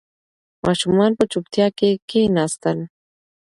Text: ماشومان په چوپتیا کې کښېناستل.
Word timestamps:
ماشومان 0.65 1.11
په 1.17 1.23
چوپتیا 1.31 1.67
کې 1.77 1.89
کښېناستل. 2.09 2.77